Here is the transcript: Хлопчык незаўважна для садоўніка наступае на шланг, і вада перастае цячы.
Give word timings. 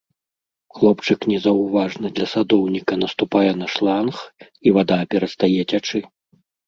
Хлопчык 0.75 1.19
незаўважна 1.31 2.07
для 2.15 2.25
садоўніка 2.33 2.93
наступае 3.03 3.51
на 3.61 3.67
шланг, 3.75 4.15
і 4.67 4.75
вада 4.79 4.97
перастае 5.13 5.55
цячы. 5.71 5.99